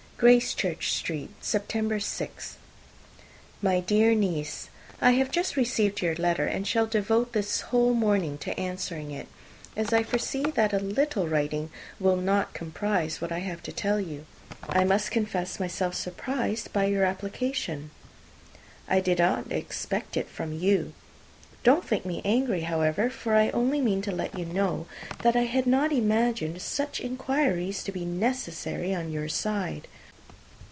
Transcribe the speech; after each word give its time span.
/* 0.21 0.23
RIGHT 0.23 0.37
"Gracechurch 0.39 0.91
Street, 0.91 1.31
Sept. 1.41 2.03
6. 2.03 2.57
*/ 3.09 3.61
"My 3.63 3.79
dear 3.79 4.13
Niece, 4.13 4.69
"I 5.01 5.13
have 5.13 5.31
just 5.31 5.55
received 5.55 5.99
your 6.03 6.13
letter, 6.13 6.45
and 6.45 6.67
shall 6.67 6.85
devote 6.85 7.33
this 7.33 7.61
whole 7.61 7.95
morning 7.95 8.37
to 8.37 8.55
answering 8.59 9.09
it, 9.09 9.27
as 9.75 9.91
I 9.91 10.03
foresee 10.03 10.43
that 10.51 10.73
a 10.73 10.79
little 10.79 11.27
writing 11.27 11.71
will 11.99 12.17
not 12.17 12.53
comprise 12.53 13.19
what 13.19 13.31
I 13.31 13.39
have 13.39 13.63
to 13.63 13.71
tell 13.71 13.99
you. 13.99 14.27
I 14.69 14.83
must 14.83 15.09
confess 15.09 15.59
myself 15.59 15.95
surprised 15.95 16.71
by 16.71 16.85
your 16.85 17.03
application; 17.03 17.89
I 18.87 18.99
did 18.99 19.17
not 19.17 19.51
expect 19.51 20.15
it 20.15 20.29
from 20.29 20.53
you. 20.53 20.93
Don't 21.63 21.83
think 21.83 22.05
me 22.05 22.21
angry, 22.23 22.61
however, 22.61 23.09
for 23.09 23.33
I 23.33 23.49
only 23.51 23.81
mean 23.81 24.03
to 24.03 24.11
let 24.11 24.37
you 24.37 24.45
know, 24.45 24.85
that 25.23 25.35
I 25.35 25.45
had 25.45 25.65
not 25.65 25.91
imagined 25.91 26.61
such 26.61 26.99
inquiries 27.01 27.83
to 27.85 27.91
be 27.91 28.05
necessary 28.05 28.93
on 28.93 29.11
your 29.11 29.27
side. 29.27 29.87